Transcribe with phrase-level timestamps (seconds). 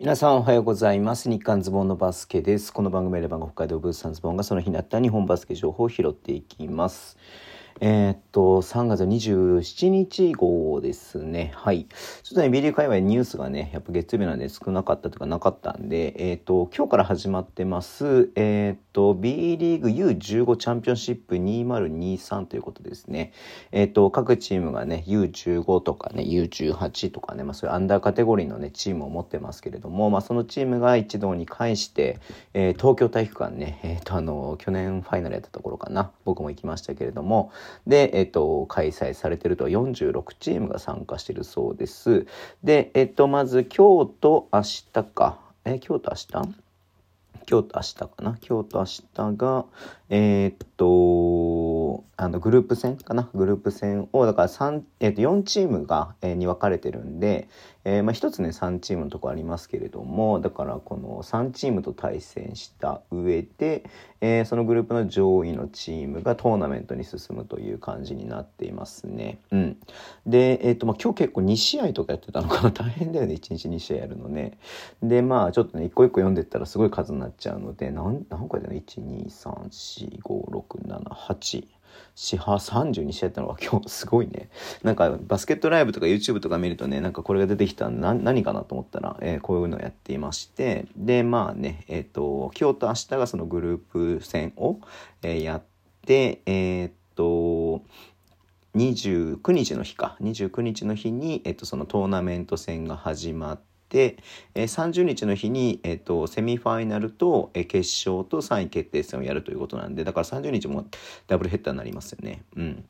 [0.00, 1.28] 皆さんおはようございます。
[1.28, 2.72] 日刊ズッボンのバスケです。
[2.72, 7.18] この番組で番号北海道ブースターズッボンがその日になった日本バスケ情報を拾っていきます。
[7.78, 11.52] えー、っと、3月27日号ですね。
[11.54, 11.86] はい。
[12.22, 23.32] ちょっとね、 B リーグ界隈ニュースがね、やっぱ月曜日なんで少なかったとかなかったんで、えー、っと、今日から始まってます、えー、っと、B リーグ U15 チャンピオンシップ2023ということですね。
[23.72, 32.18] えっと、各チームがね、U15 とかね、U18 とかね、まあそういうアンダーカテゴリーのね、チームを持ってますけれども、まあそのチームが一堂に会して、
[32.52, 37.50] え東京体育館ね、えっと、あの、去年ファイナルやったところかな、僕も行きましたけれども、
[37.86, 42.26] で、えっと、開催されてると46チームが参加してるそうです。
[42.62, 45.38] で、えっと、まず今日と明日か。
[45.64, 46.54] え、今日と明日？
[47.50, 48.38] 今日と明日かな？
[48.48, 49.64] 今日と明日が、
[50.08, 50.84] えー、っと、
[52.20, 53.30] あの、グループ戦かな？
[53.34, 57.48] グループ戦を、だから3、えー、っと、4チームが、えー、に分かれてるんで、
[57.84, 63.84] えー、まあ、1つね、3チームのとこありますけれども、だからこの3チームと対戦した上で、
[64.20, 69.38] えー、そのグループの上位のチームがトーナメントに進むという感じになっていますね。
[69.50, 69.76] うん。
[70.26, 72.68] で、えっと、まあ、今日結構2試合とかやってたのかな？
[72.70, 74.58] 大変だよね、1日2試合やるのね。
[75.02, 81.79] で、まあ、ちょっとね、一個一個読んでったらすごい数になっちゃうので、何、何個やったの ?1、2、3、4、5、6、7、8。
[82.14, 84.50] 四波32試合やったのが今日すごいね。
[84.82, 94.78] なんかバスケットライブとか YouTube とか見るとね、なんかこれが出てきたら何かなと思ったら、えー、こういうのをやっていまして、で、まあね、えっ、ー、と、今日と明日がそのグループ戦を、
[95.22, 95.62] えー、やっ
[96.06, 97.82] て、えっと、
[98.76, 110.86] 29日の日か29日の日に、えっと、そのトーナメント戦が始まって、えー、30日の日に、えーと、セミファイナルと、えー、決勝と3位決定戦をやるということなんでだから30日も
[111.26, 112.42] ダブルヘッダーになりますよね。
[112.56, 112.84] うん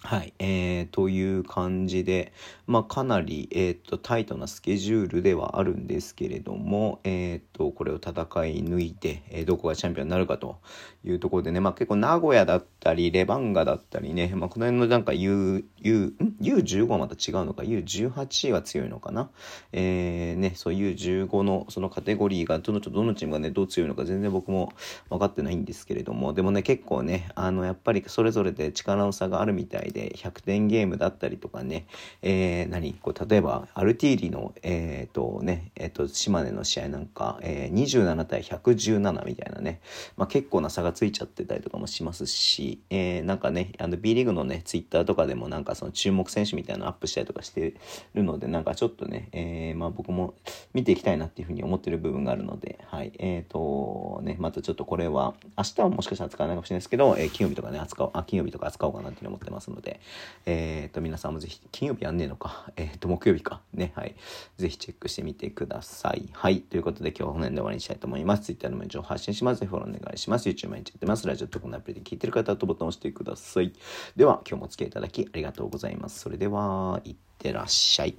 [0.00, 2.32] はい、えー、という感じで、
[2.68, 8.14] まあ、かなり、えーと、タイトなスケジュールではあるんですけれども、えーと、これを戦い
[8.62, 10.60] 抜いて、えー、どこがチャンピオンになるかと
[11.04, 19.30] いうところでね、まあ、結構名古屋だったりレバンガだったりね、まあ、この辺のなんか U、U、U15 はまた違うのか？U18 は強いのかな、
[19.72, 24.72] えーね、そう U15 のそのカテゴリーがどのどのチームがねどう強いのか全然僕も
[25.10, 26.32] 分かってないんですけれども。
[26.32, 31.86] でもね結構ねあのやっぱりそれぞれで力の差があるみたいで100点ゲームだったりとかね、
[32.22, 32.94] えー、何？
[32.94, 39.80] こう例えばアルティーリの、えっ、ー、とね、えっ、ー、と、島根の試合なんか、えー、27対117みたいなね、
[40.16, 47.74] まあ、結構な差がついちゃってたりとかもしますし、えー、なんかね、あの B リーグのね、ツイッターとかでもなんかその注目選手みたいなのアップしたりとかして
[48.14, 50.34] るので、なんかちょっとね、えー、まあ僕も
[50.74, 60.00] 見ていきたいなっていうふうに思ってる部分があるので、はい、えっ、ー、と、ね、またちょっとこれは、明日はもしかしたら使わないかもしれないですけど、えー、金曜日とかね、扱おう、あ、金曜日とか扱おうかなって思ってますので、
[60.46, 64.14] えっ、ー、と、皆さんもぜひ、金曜日やんねえのか、えっ、ー、と、木曜日か、ね、はい、
[64.56, 66.28] ぜひチェックしてみてください。
[66.32, 68.42] はい、ということで今日はこの辺で終わりにしたいと思います。
[68.44, 69.64] Twitter の情報発信します。
[69.66, 70.48] フォローお願いします。
[70.48, 71.26] YouTube 毎日やってます。
[71.26, 73.72] ラジオとこのアプリで聞いてる方はとボタンを押してください。
[74.16, 76.20] では、今日もお付き合いいただきありがとうとうございます。
[76.20, 78.16] それでは、いってらっしゃい。